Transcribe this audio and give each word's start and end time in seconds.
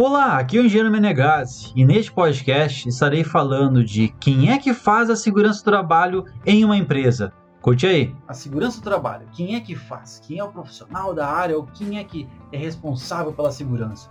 Olá, 0.00 0.38
aqui 0.38 0.56
é 0.56 0.60
o 0.60 0.64
Engenheiro 0.64 0.92
Menegazzi 0.92 1.72
e 1.74 1.84
neste 1.84 2.12
podcast 2.12 2.88
estarei 2.88 3.24
falando 3.24 3.82
de 3.82 4.06
quem 4.20 4.52
é 4.52 4.56
que 4.56 4.72
faz 4.72 5.10
a 5.10 5.16
segurança 5.16 5.58
do 5.58 5.64
trabalho 5.64 6.24
em 6.46 6.64
uma 6.64 6.76
empresa. 6.76 7.32
Curte 7.60 7.84
aí. 7.84 8.14
A 8.28 8.32
segurança 8.32 8.78
do 8.78 8.84
trabalho, 8.84 9.26
quem 9.32 9.56
é 9.56 9.60
que 9.60 9.74
faz? 9.74 10.20
Quem 10.24 10.38
é 10.38 10.44
o 10.44 10.52
profissional 10.52 11.12
da 11.12 11.26
área 11.26 11.56
ou 11.56 11.66
quem 11.66 11.98
é 11.98 12.04
que 12.04 12.28
é 12.52 12.56
responsável 12.56 13.32
pela 13.32 13.50
segurança? 13.50 14.08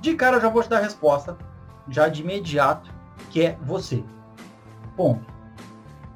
De 0.00 0.12
cara 0.14 0.38
eu 0.38 0.40
já 0.40 0.48
vou 0.48 0.60
te 0.60 0.68
dar 0.68 0.78
a 0.78 0.82
resposta, 0.82 1.38
já 1.88 2.08
de 2.08 2.22
imediato, 2.22 2.92
que 3.30 3.42
é 3.42 3.56
você. 3.62 4.02
Ponto. 4.96 5.24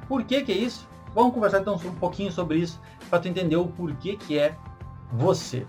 Por 0.08 0.24
que 0.24 0.42
que 0.42 0.50
é 0.50 0.56
isso? 0.56 0.88
Vamos 1.14 1.32
conversar 1.32 1.60
então 1.60 1.76
um 1.76 1.94
pouquinho 1.94 2.32
sobre 2.32 2.58
isso 2.58 2.80
para 3.08 3.20
tu 3.20 3.28
entender 3.28 3.54
o 3.54 3.68
porquê 3.68 4.16
que 4.16 4.36
é 4.36 4.56
você. 5.12 5.64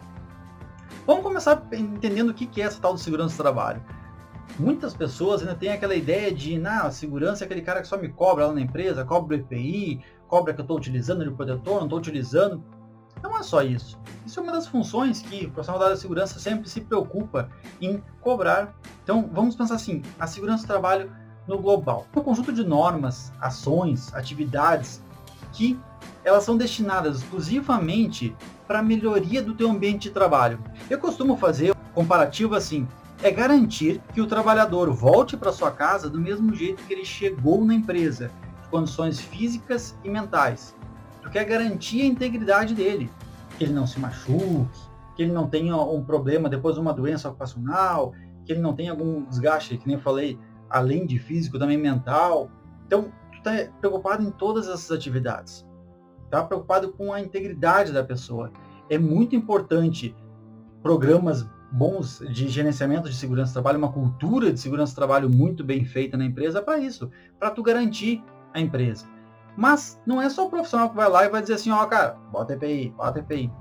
Vamos 1.06 1.24
começar 1.24 1.62
entendendo 1.74 2.30
o 2.30 2.34
que 2.34 2.62
é 2.62 2.66
essa 2.66 2.80
tal 2.80 2.96
de 2.96 3.02
segurança 3.02 3.36
do 3.36 3.44
trabalho. 3.44 3.84
Muitas 4.58 4.94
pessoas 4.94 5.42
ainda 5.42 5.56
têm 5.56 5.70
aquela 5.70 5.96
ideia 5.96 6.34
de, 6.34 6.58
na 6.58 6.90
segurança 6.92 7.44
é 7.44 7.46
aquele 7.46 7.62
cara 7.62 7.82
que 7.82 7.88
só 7.88 7.98
me 7.98 8.08
cobra 8.08 8.48
lá 8.48 8.54
na 8.54 8.62
empresa, 8.62 9.04
cobra 9.04 9.36
o 9.36 9.40
EPI, 9.40 10.02
cobra 10.28 10.54
que 10.54 10.62
eu 10.62 10.64
estou 10.64 10.78
utilizando 10.78 11.26
de 11.26 11.32
protetor, 11.32 11.78
não 11.78 11.84
estou 11.84 12.00
utilizando. 12.00 12.64
Não 13.22 13.38
é 13.38 13.44
só 13.44 13.62
isso. 13.62 14.00
Isso 14.26 14.40
é 14.40 14.44
uma 14.44 14.54
das 14.54 14.68
funções 14.68 15.22
que 15.22 15.46
o 15.46 15.52
profissional 15.52 15.80
da 15.80 15.86
área 15.86 15.96
de 15.96 16.02
segurança 16.02 16.40
sempre 16.40 16.70
se 16.70 16.82
preocupa 16.82 17.50
em 17.82 18.02
cobrar. 18.22 18.74
Então, 19.04 19.30
vamos 19.32 19.56
pensar 19.56 19.76
assim, 19.76 20.02
a 20.18 20.26
segurança 20.26 20.64
do 20.64 20.68
trabalho 20.68 21.12
no 21.48 21.58
global. 21.58 22.08
Um 22.16 22.22
conjunto 22.22 22.54
de 22.54 22.64
normas, 22.64 23.34
ações, 23.42 24.14
atividades 24.14 25.04
que 25.52 25.80
elas 26.24 26.44
são 26.44 26.58
destinadas 26.58 27.18
exclusivamente 27.18 28.36
para 28.68 28.80
a 28.80 28.84
melhoria 28.84 29.42
do 29.42 29.54
teu 29.54 29.70
ambiente 29.70 30.04
de 30.04 30.12
trabalho. 30.12 30.60
Eu 30.90 31.00
costumo 31.00 31.38
fazer 31.38 31.72
um 31.72 31.94
comparativo 31.94 32.56
assim, 32.56 32.88
é 33.22 33.32
garantir 33.32 34.02
que 34.14 34.22
o 34.22 34.28
trabalhador 34.28 34.92
volte 34.92 35.38
para 35.38 35.52
sua 35.52 35.72
casa 35.72 36.10
do 36.10 36.20
mesmo 36.20 36.54
jeito 36.54 36.84
que 36.84 36.94
ele 36.94 37.06
chegou 37.06 37.64
na 37.64 37.74
empresa, 37.74 38.32
condições 38.70 39.20
físicas 39.20 39.98
e 40.04 40.10
mentais. 40.10 40.76
Porque 41.22 41.38
é 41.38 41.44
garantir 41.44 42.02
a 42.02 42.06
integridade 42.06 42.74
dele, 42.74 43.10
que 43.58 43.64
ele 43.64 43.74
não 43.74 43.88
se 43.88 44.00
machuque, 44.00 44.80
que 45.16 45.24
ele 45.24 45.32
não 45.32 45.48
tenha 45.48 45.78
um 45.78 46.04
problema 46.04 46.50
depois 46.50 46.76
de 46.76 46.82
uma 46.82 46.94
doença 46.94 47.30
ocupacional, 47.30 48.14
que 48.46 48.52
ele 48.52 48.62
não 48.62 48.74
tenha 48.74 48.92
algum 48.92 49.24
desgaste, 49.24 49.78
que 49.78 49.88
nem 49.88 49.96
eu 49.96 50.02
falei, 50.02 50.38
além 50.70 51.06
de 51.06 51.20
físico, 51.20 51.60
também 51.60 51.78
mental. 51.78 52.50
Então, 52.86 53.12
tu 53.32 53.38
está 53.38 53.72
preocupado 53.80 54.24
em 54.24 54.32
todas 54.32 54.68
essas 54.68 54.92
atividades 54.92 55.66
está 56.34 56.44
preocupado 56.44 56.92
com 56.94 57.14
a 57.14 57.22
integridade 57.22 57.92
da 57.92 58.04
pessoa. 58.04 58.52
É 58.90 58.98
muito 58.98 59.36
importante 59.36 60.16
programas 60.82 61.48
bons 61.72 62.20
de 62.30 62.50
gerenciamento 62.50 63.08
de 63.08 63.16
segurança 63.16 63.52
do 63.52 63.54
trabalho, 63.54 63.78
uma 63.78 63.92
cultura 63.92 64.52
de 64.52 64.60
segurança 64.60 64.94
do 64.94 64.96
trabalho 64.96 65.30
muito 65.30 65.64
bem 65.64 65.86
feita 65.86 66.18
na 66.18 66.26
empresa 66.26 66.62
para 66.62 66.78
isso, 66.78 67.10
para 67.40 67.52
tu 67.52 67.62
garantir 67.62 68.24
a 68.54 68.60
empresa. 68.60 69.06
Mas 69.56 70.02
não 70.06 70.22
é 70.22 70.30
só 70.30 70.48
o 70.48 70.50
profissional 70.50 70.90
que 70.90 70.96
vai 70.96 71.08
lá 71.08 71.26
e 71.26 71.30
vai 71.30 71.42
dizer 71.42 71.56
assim, 71.56 71.72
ó, 71.72 71.84
oh, 71.84 71.88
cara, 71.88 72.18
bota 72.32 72.54
EPI, 72.54 72.94
bota 72.98 73.20
EPI. 73.20 73.52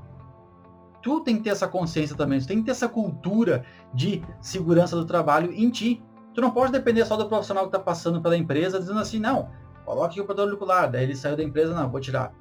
Tu 1.02 1.20
tem 1.20 1.36
que 1.36 1.42
ter 1.42 1.50
essa 1.50 1.68
consciência 1.68 2.16
também, 2.16 2.38
tu 2.40 2.46
tem 2.46 2.58
que 2.58 2.64
ter 2.64 2.70
essa 2.70 2.88
cultura 2.88 3.64
de 3.92 4.22
segurança 4.40 4.96
do 4.96 5.04
trabalho 5.04 5.52
em 5.52 5.68
ti. 5.68 6.02
Tu 6.34 6.40
não 6.40 6.50
pode 6.50 6.72
depender 6.72 7.04
só 7.04 7.16
do 7.16 7.28
profissional 7.28 7.64
que 7.64 7.68
está 7.68 7.78
passando 7.78 8.22
pela 8.22 8.36
empresa 8.36 8.78
dizendo 8.78 9.00
assim, 9.00 9.18
não, 9.18 9.50
coloque 9.84 10.20
o 10.20 10.24
protetor 10.24 10.48
auricular, 10.48 10.90
daí 10.90 11.02
ele 11.02 11.16
saiu 11.16 11.36
da 11.36 11.42
empresa, 11.42 11.74
não, 11.74 11.90
vou 11.90 12.00
tirar 12.00 12.32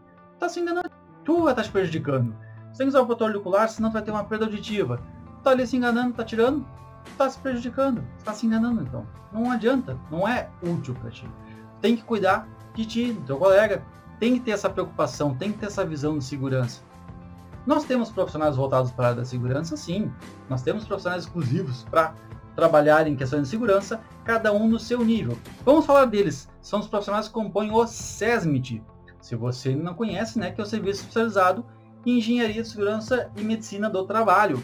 tá 0.42 0.50
se 0.50 0.60
enganando. 0.60 0.90
Tu 1.24 1.34
vai 1.36 1.54
estar 1.54 1.56
tá 1.56 1.64
te 1.64 1.72
prejudicando. 1.72 2.36
Você 2.72 2.80
tem 2.80 2.88
que 2.88 2.90
usar 2.90 3.02
o 3.02 3.06
protetor 3.06 3.30
auricular, 3.30 3.70
senão 3.70 3.90
tu 3.90 3.94
vai 3.94 4.02
ter 4.02 4.12
uma 4.12 4.24
perda 4.24 4.46
auditiva. 4.46 5.00
Tu 5.26 5.44
tá 5.44 5.52
ali 5.52 5.68
se 5.68 5.78
enganando, 5.78 6.16
tá 6.16 6.24
tirando, 6.24 6.66
tu 7.06 7.12
tá 7.18 7.30
se 7.30 7.40
prejudicando. 7.40 8.04
Tu 8.18 8.26
tá 8.26 8.34
se 8.34 8.46
enganando, 8.46 8.82
então. 8.82 9.06
Não 9.32 9.52
adianta, 9.52 9.98
não 10.10 10.28
é 10.28 10.50
útil 10.64 10.96
para 10.96 11.12
ti. 11.12 11.30
Tem 11.80 11.96
que 11.96 12.04
cuidar 12.04 12.48
de 12.74 12.86
ti, 12.86 13.14
do 13.14 13.22
teu 13.22 13.38
colega. 13.38 13.84
Tem 14.20 14.34
que 14.34 14.40
ter 14.40 14.52
essa 14.52 14.70
preocupação, 14.70 15.36
tem 15.36 15.52
que 15.52 15.60
ter 15.60 15.68
essa 15.68 15.86
visão 15.86 16.18
de 16.18 16.24
segurança. 16.24 16.82
Nós 17.66 17.84
temos 17.84 18.10
profissionais 18.10 18.56
voltados 18.56 18.92
para 18.92 19.06
a 19.06 19.08
área 19.10 19.22
da 19.22 19.26
segurança, 19.26 19.78
sim. 19.78 20.12
Nós 20.50 20.64
temos 20.64 20.86
profissionais 20.86 21.24
exclusivos 21.24 21.84
para 21.84 22.16
trabalhar 22.56 23.08
em 23.08 23.16
questões 23.16 23.44
de 23.44 23.50
segurança, 23.50 24.02
cada 24.24 24.52
um 24.52 24.68
no 24.68 24.80
seu 24.80 25.04
nível. 25.04 25.38
Vamos 25.64 25.86
falar 25.86 26.06
deles. 26.06 26.50
São 26.62 26.80
os 26.80 26.88
profissionais 26.88 27.28
que 27.28 27.34
compõem 27.34 27.72
o 27.72 27.86
SESMIT, 27.86 28.84
se 29.22 29.36
você 29.36 29.76
não 29.76 29.94
conhece, 29.94 30.40
né, 30.40 30.52
que 30.52 30.60
é 30.60 30.64
o 30.64 30.68
Serviço 30.68 31.02
Especializado 31.02 31.66
em 32.06 32.18
Engenharia 32.18 32.62
de 32.62 32.68
Segurança 32.68 33.30
e 33.38 33.44
Medicina 33.44 33.90
do 33.90 34.04
Trabalho. 34.06 34.62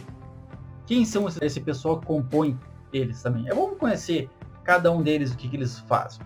Quem 0.86 1.06
são 1.06 1.28
esse 1.42 1.62
pessoal 1.62 2.00
que 2.00 2.06
compõe 2.06 2.58
eles 2.92 3.22
também? 3.22 3.48
É 3.48 3.54
bom 3.54 3.76
conhecer 3.76 4.30
cada 4.64 4.92
um 4.92 5.02
deles, 5.02 5.32
o 5.32 5.38
que, 5.38 5.48
que 5.48 5.56
eles 5.56 5.80
fazem. 5.80 6.22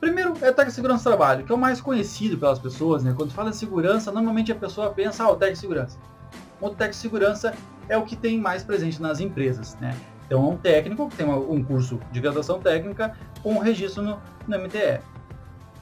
Primeiro 0.00 0.30
é 0.30 0.32
o 0.32 0.36
técnico 0.36 0.66
de 0.66 0.72
segurança 0.72 1.04
do 1.04 1.16
trabalho, 1.16 1.44
que 1.44 1.52
é 1.52 1.54
o 1.54 1.58
mais 1.58 1.80
conhecido 1.80 2.36
pelas 2.36 2.58
pessoas, 2.58 3.04
né? 3.04 3.14
Quando 3.16 3.30
fala 3.32 3.50
em 3.50 3.52
segurança, 3.52 4.10
normalmente 4.10 4.50
a 4.50 4.54
pessoa 4.54 4.90
pensa, 4.90 5.24
ah, 5.24 5.30
o 5.30 5.36
técnico 5.36 5.54
de 5.54 5.60
segurança. 5.60 5.98
O 6.60 6.70
técnico 6.70 6.90
de 6.90 6.96
segurança 6.96 7.54
é 7.88 7.96
o 7.96 8.04
que 8.04 8.16
tem 8.16 8.38
mais 8.38 8.64
presente 8.64 9.00
nas 9.00 9.20
empresas, 9.20 9.76
né? 9.80 9.96
Então 10.26 10.44
é 10.44 10.48
um 10.48 10.56
técnico 10.56 11.08
que 11.08 11.16
tem 11.16 11.28
um 11.28 11.62
curso 11.62 12.00
de 12.10 12.20
graduação 12.20 12.58
técnica 12.58 13.16
com 13.42 13.58
registro 13.58 14.02
no, 14.02 14.18
no 14.48 14.58
MTE. 14.58 15.00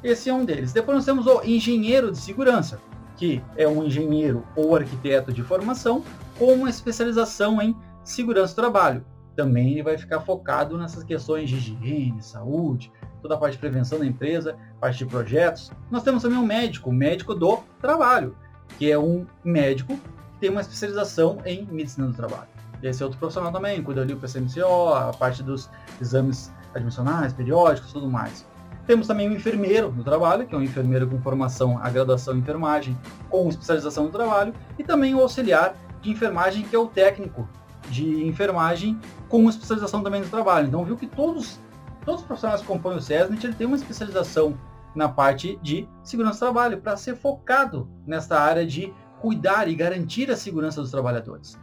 Esse 0.02 0.30
é 0.30 0.34
um 0.34 0.44
deles. 0.44 0.72
Depois 0.72 0.96
nós 0.96 1.04
temos 1.04 1.26
o 1.26 1.42
engenheiro 1.42 2.10
de 2.10 2.18
segurança, 2.18 2.80
que 3.16 3.42
é 3.56 3.68
um 3.68 3.84
engenheiro 3.84 4.44
ou 4.56 4.74
arquiteto 4.74 5.32
de 5.32 5.42
formação 5.42 6.02
com 6.38 6.54
uma 6.54 6.70
especialização 6.70 7.60
em 7.60 7.76
segurança 8.02 8.54
do 8.54 8.56
trabalho. 8.56 9.04
Também 9.36 9.72
ele 9.72 9.82
vai 9.82 9.98
ficar 9.98 10.20
focado 10.20 10.78
nessas 10.78 11.04
questões 11.04 11.50
de 11.50 11.56
higiene, 11.56 12.22
saúde, 12.22 12.90
toda 13.20 13.34
a 13.34 13.38
parte 13.38 13.52
de 13.52 13.58
prevenção 13.58 13.98
da 13.98 14.06
empresa, 14.06 14.56
parte 14.80 14.98
de 14.98 15.06
projetos. 15.06 15.70
Nós 15.90 16.02
temos 16.02 16.22
também 16.22 16.38
um 16.38 16.46
médico, 16.46 16.88
o 16.88 16.92
médico 16.92 17.34
do 17.34 17.58
trabalho, 17.80 18.34
que 18.78 18.90
é 18.90 18.98
um 18.98 19.26
médico 19.44 19.94
que 19.96 20.40
tem 20.40 20.50
uma 20.50 20.62
especialização 20.62 21.38
em 21.44 21.66
medicina 21.66 22.06
do 22.06 22.14
trabalho. 22.14 22.48
Esse 22.82 23.02
é 23.02 23.04
outro 23.04 23.18
profissional 23.18 23.52
também, 23.52 23.82
cuida 23.82 24.00
ali 24.00 24.14
do 24.14 24.20
PCMCO, 24.20 24.94
a 24.94 25.12
parte 25.12 25.42
dos 25.42 25.68
exames 26.00 26.50
admissionais, 26.74 27.34
periódicos, 27.34 27.92
tudo 27.92 28.08
mais. 28.08 28.46
Temos 28.86 29.06
também 29.06 29.28
o 29.28 29.32
enfermeiro 29.32 29.92
no 29.92 30.02
trabalho, 30.02 30.46
que 30.46 30.54
é 30.54 30.58
um 30.58 30.62
enfermeiro 30.62 31.06
com 31.06 31.20
formação, 31.20 31.78
a 31.78 31.88
graduação 31.90 32.34
em 32.34 32.38
enfermagem, 32.38 32.98
com 33.28 33.48
especialização 33.48 34.04
no 34.04 34.10
trabalho, 34.10 34.52
e 34.78 34.84
também 34.84 35.14
o 35.14 35.20
auxiliar 35.20 35.76
de 36.00 36.10
enfermagem, 36.10 36.64
que 36.64 36.74
é 36.74 36.78
o 36.78 36.86
técnico 36.86 37.48
de 37.88 38.24
enfermagem 38.26 38.98
com 39.28 39.48
especialização 39.48 40.02
também 40.02 40.20
no 40.20 40.28
trabalho. 40.28 40.68
Então, 40.68 40.84
viu 40.84 40.96
que 40.96 41.06
todos, 41.06 41.60
todos 42.04 42.20
os 42.22 42.26
profissionais 42.26 42.60
que 42.60 42.66
compõem 42.66 42.96
o 42.96 43.00
SESNET 43.00 43.44
ele 43.44 43.54
tem 43.54 43.66
uma 43.66 43.76
especialização 43.76 44.58
na 44.94 45.08
parte 45.08 45.58
de 45.62 45.88
segurança 46.02 46.38
do 46.38 46.52
trabalho, 46.52 46.80
para 46.80 46.96
ser 46.96 47.16
focado 47.16 47.88
nesta 48.06 48.40
área 48.40 48.66
de 48.66 48.92
cuidar 49.20 49.68
e 49.68 49.74
garantir 49.74 50.30
a 50.30 50.36
segurança 50.36 50.80
dos 50.80 50.90
trabalhadores. 50.90 51.58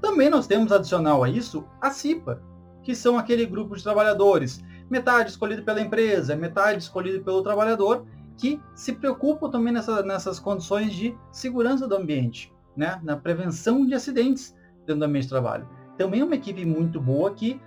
Também 0.00 0.30
nós 0.30 0.46
temos 0.46 0.72
adicional 0.72 1.22
a 1.22 1.28
isso 1.28 1.64
a 1.80 1.90
CIPA, 1.90 2.42
que 2.82 2.94
são 2.94 3.18
aquele 3.18 3.44
grupo 3.44 3.76
de 3.76 3.82
trabalhadores 3.82 4.64
metade 4.90 5.30
escolhido 5.30 5.62
pela 5.62 5.80
empresa, 5.80 6.36
metade 6.36 6.82
escolhido 6.82 7.22
pelo 7.22 7.42
trabalhador, 7.42 8.06
que 8.36 8.60
se 8.74 8.92
preocupam 8.92 9.50
também 9.50 9.72
nessa, 9.72 10.02
nessas 10.02 10.38
condições 10.38 10.92
de 10.92 11.16
segurança 11.32 11.86
do 11.86 11.96
ambiente, 11.96 12.52
né? 12.76 13.00
na 13.02 13.16
prevenção 13.16 13.84
de 13.84 13.94
acidentes 13.94 14.56
dentro 14.86 15.00
do 15.00 15.04
ambiente 15.04 15.24
de 15.24 15.30
trabalho. 15.30 15.68
Também 15.96 16.20
é 16.20 16.24
uma 16.24 16.36
equipe 16.36 16.64
muito 16.64 17.00
boa 17.00 17.32
que 17.34 17.60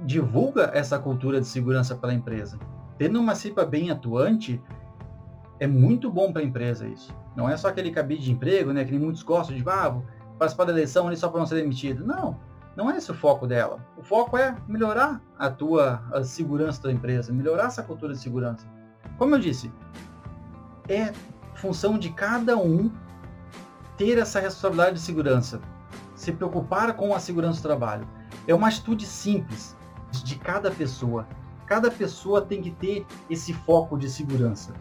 divulga 0.00 0.70
essa 0.72 0.98
cultura 0.98 1.40
de 1.40 1.46
segurança 1.46 1.94
pela 1.94 2.14
empresa. 2.14 2.58
Tendo 2.98 3.20
uma 3.20 3.34
CIPA 3.34 3.66
bem 3.66 3.90
atuante, 3.90 4.60
é 5.60 5.66
muito 5.66 6.10
bom 6.10 6.32
para 6.32 6.42
a 6.42 6.44
empresa 6.44 6.88
isso. 6.88 7.14
Não 7.36 7.48
é 7.48 7.56
só 7.56 7.68
aquele 7.68 7.90
cabide 7.90 8.24
de 8.24 8.32
emprego, 8.32 8.72
né, 8.72 8.84
que 8.84 8.98
muitos 8.98 9.22
gostam 9.22 9.56
de, 9.56 9.62
ah, 9.68 10.00
participar 10.38 10.64
da 10.64 10.72
eleição 10.72 11.06
ali 11.06 11.16
só 11.16 11.28
para 11.28 11.40
não 11.40 11.46
ser 11.46 11.56
demitido. 11.56 12.06
Não, 12.06 12.38
não 12.76 12.90
é 12.90 12.96
esse 12.96 13.10
o 13.10 13.14
foco 13.14 13.46
dela. 13.46 13.84
O 13.96 14.02
foco 14.02 14.36
é 14.36 14.56
melhorar 14.66 15.20
a 15.38 15.50
tua 15.50 16.02
a 16.12 16.22
segurança 16.24 16.82
da 16.82 16.92
empresa, 16.92 17.32
melhorar 17.32 17.66
essa 17.66 17.82
cultura 17.82 18.14
de 18.14 18.20
segurança. 18.20 18.66
Como 19.18 19.34
eu 19.34 19.38
disse, 19.38 19.70
é 20.88 21.12
função 21.54 21.98
de 21.98 22.10
cada 22.10 22.56
um 22.56 22.90
ter 23.96 24.18
essa 24.18 24.40
responsabilidade 24.40 24.96
de 24.96 25.00
segurança, 25.02 25.60
se 26.14 26.32
preocupar 26.32 26.94
com 26.94 27.14
a 27.14 27.20
segurança 27.20 27.60
do 27.60 27.62
trabalho. 27.62 28.06
É 28.46 28.54
uma 28.54 28.68
atitude 28.68 29.06
simples 29.06 29.76
de 30.24 30.36
cada 30.36 30.70
pessoa. 30.70 31.26
Cada 31.66 31.90
pessoa 31.90 32.42
tem 32.42 32.60
que 32.60 32.70
ter 32.70 33.06
esse 33.30 33.52
foco 33.52 33.96
de 33.96 34.08
segurança. 34.10 34.72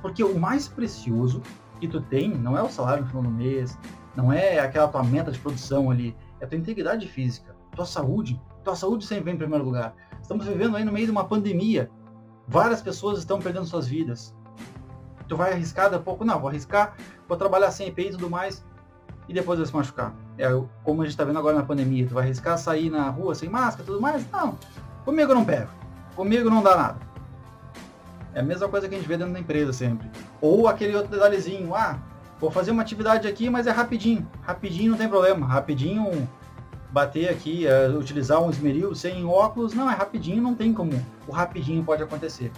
Porque 0.00 0.22
o 0.22 0.38
mais 0.38 0.68
precioso 0.68 1.42
que 1.80 1.88
tu 1.88 2.00
tem 2.00 2.30
não 2.30 2.56
é 2.56 2.62
o 2.62 2.70
salário 2.70 3.04
no 3.04 3.08
final 3.08 3.22
do 3.22 3.30
mês, 3.30 3.78
não 4.14 4.32
é 4.32 4.58
aquela 4.58 4.88
tua 4.88 5.02
meta 5.02 5.30
de 5.30 5.38
produção 5.38 5.90
ali, 5.90 6.16
é 6.40 6.44
a 6.44 6.48
tua 6.48 6.58
integridade 6.58 7.06
física, 7.08 7.54
tua 7.74 7.86
saúde. 7.86 8.40
Tua 8.64 8.76
saúde 8.76 9.06
sempre 9.06 9.24
vem 9.24 9.34
em 9.34 9.38
primeiro 9.38 9.64
lugar. 9.64 9.94
Estamos 10.20 10.46
vivendo 10.46 10.76
aí 10.76 10.84
no 10.84 10.92
meio 10.92 11.06
de 11.06 11.12
uma 11.12 11.24
pandemia. 11.24 11.90
Várias 12.46 12.82
pessoas 12.82 13.18
estão 13.18 13.38
perdendo 13.38 13.66
suas 13.66 13.86
vidas. 13.86 14.34
Tu 15.26 15.36
vai 15.36 15.52
arriscar 15.52 15.84
daqui 15.84 15.96
a 15.96 16.04
pouco? 16.04 16.24
Não, 16.24 16.40
vou 16.40 16.48
arriscar, 16.48 16.96
vou 17.28 17.36
trabalhar 17.36 17.70
sem 17.70 17.88
EPI 17.88 18.08
e 18.08 18.10
tudo 18.12 18.30
mais, 18.30 18.64
e 19.28 19.34
depois 19.34 19.58
vai 19.58 19.68
se 19.68 19.74
machucar. 19.74 20.14
É 20.38 20.48
como 20.82 21.02
a 21.02 21.04
gente 21.04 21.12
está 21.12 21.24
vendo 21.24 21.38
agora 21.38 21.56
na 21.56 21.62
pandemia. 21.62 22.06
Tu 22.06 22.14
vai 22.14 22.24
arriscar 22.24 22.56
sair 22.56 22.88
na 22.88 23.10
rua 23.10 23.34
sem 23.34 23.48
máscara 23.48 23.82
e 23.82 23.86
tudo 23.86 24.00
mais? 24.00 24.28
Não. 24.30 24.56
Comigo 25.04 25.34
não 25.34 25.44
pego. 25.44 25.68
Comigo 26.16 26.48
não 26.48 26.62
dá 26.62 26.76
nada. 26.76 26.98
É 28.34 28.40
a 28.40 28.42
mesma 28.42 28.68
coisa 28.68 28.88
que 28.88 28.94
a 28.94 28.98
gente 28.98 29.06
vê 29.06 29.16
dentro 29.16 29.34
da 29.34 29.40
empresa 29.40 29.72
sempre. 29.72 30.10
Ou 30.40 30.66
aquele 30.66 30.96
outro 30.96 31.10
detalhezinho, 31.10 31.74
ah, 31.74 31.98
vou 32.40 32.50
fazer 32.50 32.70
uma 32.70 32.82
atividade 32.82 33.26
aqui, 33.26 33.50
mas 33.50 33.66
é 33.66 33.70
rapidinho. 33.70 34.28
Rapidinho 34.42 34.92
não 34.92 34.98
tem 34.98 35.08
problema. 35.08 35.46
Rapidinho 35.46 36.28
bater 36.90 37.28
aqui, 37.28 37.66
uh, 37.66 37.98
utilizar 37.98 38.42
um 38.42 38.50
esmeril 38.50 38.94
sem 38.94 39.24
óculos, 39.24 39.74
não, 39.74 39.90
é 39.90 39.94
rapidinho, 39.94 40.42
não 40.42 40.54
tem 40.54 40.72
como. 40.72 40.92
O 41.26 41.32
rapidinho 41.32 41.84
pode 41.84 42.02
acontecer. 42.02 42.50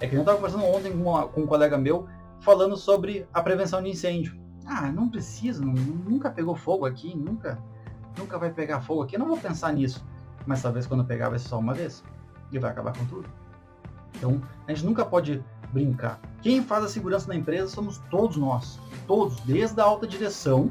É 0.00 0.06
que 0.06 0.14
eu 0.14 0.20
estava 0.20 0.36
conversando 0.36 0.64
ontem 0.64 0.92
com, 0.92 1.10
uma, 1.10 1.26
com, 1.26 1.42
um 1.42 1.46
colega 1.46 1.78
meu 1.78 2.06
falando 2.40 2.76
sobre 2.76 3.26
a 3.32 3.42
prevenção 3.42 3.82
de 3.82 3.90
incêndio. 3.90 4.38
Ah, 4.66 4.92
não 4.92 5.08
precisa, 5.08 5.64
não, 5.64 5.72
nunca 5.72 6.30
pegou 6.30 6.54
fogo 6.54 6.84
aqui, 6.84 7.16
nunca, 7.16 7.58
nunca 8.16 8.38
vai 8.38 8.50
pegar 8.50 8.80
fogo 8.80 9.02
aqui. 9.02 9.16
Eu 9.16 9.20
não 9.20 9.28
vou 9.28 9.38
pensar 9.38 9.72
nisso. 9.72 10.04
Mas 10.46 10.62
talvez 10.62 10.86
quando 10.86 11.04
pegar 11.04 11.30
vai 11.30 11.38
ser 11.38 11.48
só 11.48 11.58
uma 11.58 11.74
vez 11.74 12.04
e 12.52 12.58
vai 12.58 12.70
acabar 12.70 12.96
com 12.96 13.04
tudo. 13.06 13.28
Então, 14.14 14.40
a 14.66 14.72
gente 14.72 14.84
nunca 14.84 15.04
pode 15.04 15.42
brincar. 15.72 16.20
Quem 16.42 16.62
faz 16.62 16.84
a 16.84 16.88
segurança 16.88 17.28
na 17.28 17.34
empresa 17.34 17.68
somos 17.68 17.98
todos 18.10 18.36
nós. 18.36 18.78
Todos, 19.06 19.38
desde 19.40 19.80
a 19.80 19.84
alta 19.84 20.06
direção, 20.06 20.70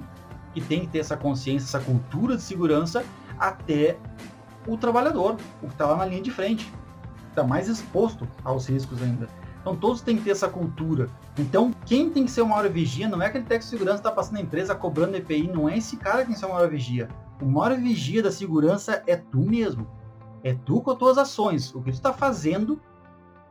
que 0.53 0.61
tem 0.61 0.81
que 0.81 0.88
ter 0.88 0.99
essa 0.99 1.15
consciência, 1.15 1.65
essa 1.65 1.79
cultura 1.79 2.35
de 2.35 2.41
segurança, 2.41 3.05
até 3.38 3.97
o 4.67 4.77
trabalhador, 4.77 5.38
o 5.61 5.67
que 5.67 5.73
está 5.73 5.85
lá 5.85 5.97
na 5.97 6.05
linha 6.05 6.21
de 6.21 6.31
frente. 6.31 6.71
Está 7.29 7.44
mais 7.44 7.67
exposto 7.67 8.27
aos 8.44 8.67
riscos 8.67 9.01
ainda. 9.01 9.27
Então 9.61 9.75
todos 9.75 10.01
têm 10.01 10.17
que 10.17 10.23
ter 10.23 10.31
essa 10.31 10.47
cultura. 10.47 11.09
Então 11.38 11.71
quem 11.85 12.09
tem 12.09 12.25
que 12.25 12.31
ser 12.31 12.41
o 12.41 12.47
maior 12.47 12.69
vigia 12.69 13.07
não 13.07 13.21
é 13.21 13.27
aquele 13.27 13.43
técnico 13.43 13.65
de 13.65 13.69
segurança 13.69 13.97
que 13.97 14.07
está 14.07 14.11
passando 14.11 14.35
na 14.35 14.41
empresa 14.41 14.73
cobrando 14.73 15.15
EPI, 15.17 15.47
não 15.47 15.67
é 15.67 15.77
esse 15.77 15.97
cara 15.97 16.19
que 16.19 16.25
tem 16.25 16.33
que 16.33 16.39
ser 16.39 16.45
o 16.45 16.53
maior 16.53 16.69
vigia. 16.69 17.09
O 17.41 17.45
maior 17.45 17.77
vigia 17.77 18.23
da 18.23 18.31
segurança 18.31 19.03
é 19.05 19.15
tu 19.15 19.39
mesmo. 19.39 19.88
É 20.43 20.53
tu 20.53 20.81
com 20.81 20.91
as 20.91 20.97
tuas 20.97 21.17
ações. 21.17 21.73
O 21.75 21.81
que 21.81 21.91
tu 21.91 21.95
está 21.95 22.13
fazendo 22.13 22.79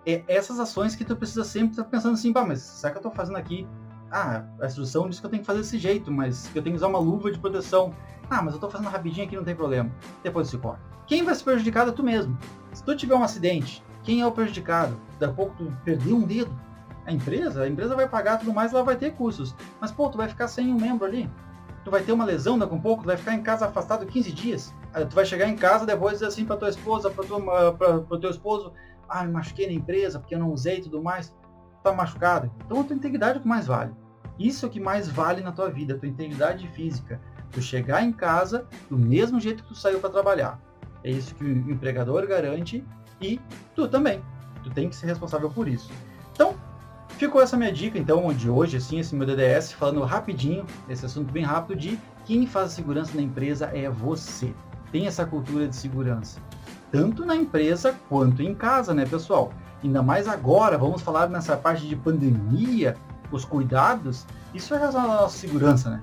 é 0.06 0.23
essas 0.29 0.61
ações 0.61 0.94
que 0.94 1.05
tu 1.05 1.17
precisa 1.17 1.44
sempre 1.44 1.70
estar 1.70 1.82
tá 1.82 1.91
pensando 1.91 2.14
assim, 2.14 2.32
bah, 2.32 2.47
mas 2.47 2.61
será 2.61 2.93
que 2.93 2.99
eu 2.99 3.00
estou 3.00 3.12
fazendo 3.12 3.37
aqui? 3.37 3.67
Ah, 4.11 4.44
a 4.61 4.67
instrução 4.67 5.08
diz 5.08 5.19
que 5.19 5.26
eu 5.26 5.31
tenho 5.31 5.43
que 5.43 5.47
fazer 5.47 5.58
desse 5.58 5.79
jeito, 5.79 6.12
mas 6.12 6.47
que 6.47 6.58
eu 6.58 6.62
tenho 6.62 6.75
que 6.75 6.79
usar 6.79 6.87
uma 6.87 7.00
luva 7.00 7.31
de 7.31 7.38
proteção. 7.38 7.93
Ah, 8.31 8.41
mas 8.41 8.55
eu 8.55 8.56
estou 8.56 8.70
fazendo 8.70 8.88
rapidinho 8.88 9.26
aqui, 9.26 9.37
não 9.37 9.44
tem 9.44 9.55
problema. 9.55 9.91
Depois 10.23 10.49
se 10.49 10.56
corta. 10.56 10.81
Quem 11.06 11.25
vai 11.25 11.35
se 11.35 11.43
prejudicar 11.43 11.88
é 11.88 11.91
tu 11.91 12.05
mesmo. 12.05 12.38
Se 12.73 12.85
tu 12.85 12.94
tiver 12.97 13.14
um 13.17 13.23
acidente, 13.23 13.82
quem 14.05 14.20
é 14.20 14.26
o 14.26 14.31
prejudicado? 14.31 14.97
Daqui 15.19 15.32
a 15.32 15.37
pouco 15.37 15.55
tu 15.56 15.73
perdeu 15.85 16.17
um 16.17 16.23
dedo. 16.23 16.56
A 17.05 17.12
empresa, 17.12 17.62
a 17.62 17.69
empresa 17.69 17.94
vai 17.94 18.09
pagar 18.09 18.38
tudo 18.38 18.52
mais, 18.52 18.73
ela 18.73 18.82
vai 18.82 18.97
ter 18.97 19.12
custos. 19.12 19.55
Mas 19.81 19.91
pô, 19.91 20.09
tu 20.09 20.17
vai 20.17 20.29
ficar 20.29 20.49
sem 20.49 20.73
um 20.73 20.79
membro 20.79 21.05
ali. 21.05 21.29
Tu 21.85 21.91
vai 21.91 22.02
ter 22.02 22.12
uma 22.12 22.25
lesão 22.25 22.59
daqui 22.59 22.75
a 22.75 22.79
pouco, 22.79 23.02
tu 23.02 23.06
vai 23.06 23.17
ficar 23.17 23.35
em 23.35 23.43
casa 23.43 23.67
afastado 23.67 24.06
15 24.06 24.32
dias. 24.32 24.75
Tu 25.09 25.14
vai 25.14 25.25
chegar 25.25 25.49
em 25.49 25.56
casa 25.56 25.87
depois 25.87 26.14
dizer 26.14 26.26
assim 26.26 26.44
para 26.44 26.56
tua 26.56 26.69
esposa, 26.69 27.11
para 27.11 27.97
o 28.11 28.19
teu 28.19 28.31
esposo, 28.31 28.73
ah, 29.08 29.25
me 29.25 29.32
machuquei 29.32 29.67
na 29.67 29.73
empresa 29.73 30.19
porque 30.19 30.35
eu 30.35 30.38
não 30.38 30.53
usei 30.53 30.79
e 30.79 30.82
tudo 30.82 31.03
mais, 31.03 31.35
tá 31.82 31.93
machucado. 31.93 32.50
Então 32.64 32.81
a 32.81 32.85
tua 32.85 32.97
integridade 32.97 33.37
é 33.37 33.38
o 33.38 33.43
que 33.43 33.49
mais 33.49 33.67
vale. 33.67 33.93
Isso 34.38 34.67
é 34.67 34.69
o 34.69 34.73
que 34.73 34.81
mais 34.81 35.08
vale 35.08 35.43
na 35.43 35.53
tua 35.53 35.70
vida, 35.70 35.94
a 35.94 35.99
tua 35.99 36.08
integridade 36.08 36.69
física. 36.69 37.20
Tu 37.53 37.62
chegar 37.62 38.03
em 38.03 38.12
casa 38.12 38.67
do 38.91 38.99
mesmo 38.99 39.41
jeito 39.41 39.62
que 39.62 39.70
tu 39.70 39.75
saiu 39.75 40.00
para 40.00 40.11
trabalhar. 40.11 40.61
É 41.03 41.11
isso 41.11 41.35
que 41.35 41.44
o 41.44 41.70
empregador 41.70 42.26
garante 42.26 42.85
e 43.20 43.41
tu 43.75 43.88
também. 43.88 44.23
Tu 44.62 44.70
tem 44.70 44.88
que 44.88 44.97
ser 44.97 45.06
responsável 45.06 45.49
por 45.49 45.69
isso. 45.69 45.91
Então, 46.32 46.55
ficou 47.11 47.41
essa 47.41 47.56
minha 47.56 47.73
dica 47.73 47.99
então 47.99 48.31
de 48.35 48.50
hoje, 48.50 48.76
assim, 48.76 48.99
esse 48.99 49.14
meu 49.14 49.26
DDS, 49.26 49.73
falando 49.73 50.02
rapidinho, 50.02 50.67
esse 50.88 51.06
assunto 51.06 51.32
bem 51.32 51.44
rápido 51.44 51.79
de 51.79 51.99
quem 52.25 52.47
faz 52.47 52.67
a 52.67 52.70
segurança 52.70 53.14
na 53.14 53.23
empresa 53.23 53.67
é 53.73 53.88
você. 53.88 54.52
Tem 54.91 55.06
essa 55.06 55.25
cultura 55.25 55.69
de 55.69 55.76
segurança 55.76 56.41
tanto 56.91 57.25
na 57.25 57.37
empresa 57.37 57.94
quanto 58.09 58.43
em 58.43 58.55
casa, 58.55 58.94
né, 58.94 59.05
pessoal? 59.05 59.53
Ainda 59.83 60.03
mais 60.03 60.27
agora, 60.27 60.79
vamos 60.79 61.03
falar 61.03 61.29
nessa 61.29 61.56
parte 61.56 61.87
de 61.87 61.94
pandemia, 61.94 62.97
os 63.31 63.44
cuidados, 63.44 64.27
isso 64.55 64.75
é 64.75 64.79
razão 64.79 65.03
da 65.03 65.09
nossa 65.09 65.37
segurança, 65.37 65.91
né? 65.91 66.03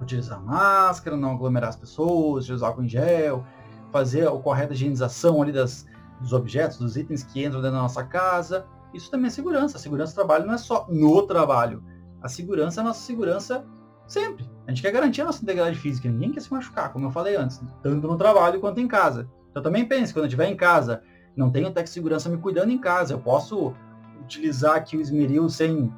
Utilizar 0.00 0.40
máscara, 0.42 1.16
não 1.16 1.32
aglomerar 1.32 1.70
as 1.70 1.76
pessoas, 1.76 2.48
usar 2.48 2.68
álcool 2.68 2.84
em 2.84 2.88
gel, 2.88 3.44
fazer 3.90 4.28
a 4.28 4.30
correta 4.32 4.72
higienização 4.72 5.40
ali 5.42 5.52
das, 5.52 5.86
dos 6.20 6.32
objetos, 6.32 6.78
dos 6.78 6.96
itens 6.96 7.22
que 7.22 7.40
entram 7.44 7.60
dentro 7.60 7.76
da 7.76 7.82
nossa 7.82 8.04
casa. 8.04 8.66
Isso 8.92 9.10
também 9.10 9.28
é 9.28 9.30
segurança. 9.30 9.76
A 9.76 9.80
segurança 9.80 10.12
do 10.12 10.16
trabalho 10.16 10.46
não 10.46 10.54
é 10.54 10.58
só 10.58 10.86
no 10.88 11.22
trabalho. 11.22 11.82
A 12.22 12.28
segurança 12.28 12.80
é 12.80 12.82
a 12.82 12.84
nossa 12.84 13.00
segurança 13.00 13.64
sempre. 14.06 14.48
A 14.66 14.70
gente 14.70 14.82
quer 14.82 14.92
garantir 14.92 15.22
a 15.22 15.26
nossa 15.26 15.42
integridade 15.42 15.78
física. 15.78 16.08
Ninguém 16.08 16.32
quer 16.32 16.40
se 16.40 16.52
machucar, 16.52 16.92
como 16.92 17.06
eu 17.06 17.10
falei 17.10 17.36
antes, 17.36 17.60
tanto 17.82 18.06
no 18.06 18.16
trabalho 18.16 18.60
quanto 18.60 18.80
em 18.80 18.88
casa. 18.88 19.28
Então 19.54 19.62
também 19.62 19.84
pense, 19.84 20.12
quando 20.12 20.24
eu 20.24 20.26
estiver 20.26 20.48
em 20.48 20.56
casa, 20.56 21.00
não 21.36 21.48
tenho 21.48 21.70
de 21.70 21.88
segurança 21.88 22.28
me 22.28 22.38
cuidando 22.38 22.72
em 22.72 22.78
casa, 22.78 23.14
eu 23.14 23.20
posso 23.20 23.72
utilizar 24.20 24.74
aqui 24.74 24.96
o 24.96 25.00
esmeril 25.00 25.48
sem, 25.48 25.94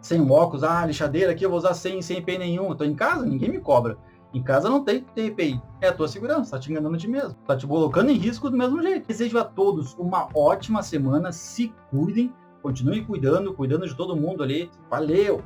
sem 0.00 0.30
óculos, 0.30 0.64
ah, 0.64 0.86
lixadeira 0.86 1.32
aqui 1.32 1.44
eu 1.44 1.50
vou 1.50 1.58
usar 1.58 1.74
sem, 1.74 2.00
sem 2.00 2.16
EPI 2.16 2.38
nenhum. 2.38 2.70
Eu 2.70 2.74
tô 2.74 2.84
em 2.84 2.94
casa, 2.94 3.26
ninguém 3.26 3.50
me 3.50 3.60
cobra. 3.60 3.98
Em 4.32 4.42
casa 4.42 4.70
não 4.70 4.82
tem 4.82 5.02
ter. 5.02 5.60
É 5.82 5.88
a 5.88 5.92
tua 5.92 6.08
segurança, 6.08 6.52
tá 6.52 6.58
te 6.58 6.70
enganando 6.70 6.96
de 6.96 7.06
mesmo. 7.06 7.34
Tá 7.46 7.54
te 7.54 7.66
colocando 7.66 8.10
em 8.10 8.16
risco 8.16 8.48
do 8.48 8.56
mesmo 8.56 8.80
jeito. 8.80 9.06
Desejo 9.06 9.38
a 9.38 9.44
todos 9.44 9.92
uma 9.98 10.30
ótima 10.34 10.82
semana, 10.82 11.32
se 11.32 11.74
cuidem, 11.90 12.32
continuem 12.62 13.04
cuidando, 13.04 13.52
cuidando 13.52 13.86
de 13.86 13.94
todo 13.94 14.16
mundo 14.16 14.42
ali. 14.42 14.70
Valeu! 14.88 15.42